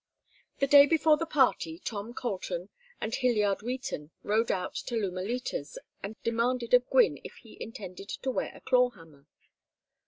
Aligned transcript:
The 0.57 0.65
day 0.65 0.87
before 0.87 1.17
the 1.17 1.27
party 1.27 1.77
Tom 1.77 2.15
Colton 2.15 2.69
and 2.99 3.13
Hyliard 3.13 3.61
Wheaton 3.61 4.09
rode 4.23 4.51
out 4.51 4.73
to 4.87 4.95
Lumalitas 4.95 5.77
and 6.01 6.15
demanded 6.23 6.73
of 6.73 6.89
Gwynne 6.89 7.19
if 7.23 7.35
he 7.43 7.55
intended 7.61 8.09
to 8.09 8.31
wear 8.31 8.51
a 8.55 8.61
"claw 8.61 8.89
hammer." 8.89 9.27